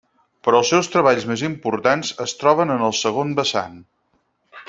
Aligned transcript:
Però 0.45 0.61
els 0.61 0.69
seus 0.73 0.87
treballs 0.93 1.27
més 1.31 1.43
importants 1.49 2.09
es 2.27 2.35
troben 2.45 2.77
en 2.77 2.87
el 2.89 2.97
segon 3.01 3.37
vessant. 3.43 3.77